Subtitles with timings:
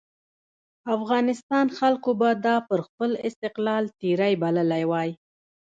[0.95, 5.09] افغانستان خلکو به دا پر خپل استقلال تېری بللی وای.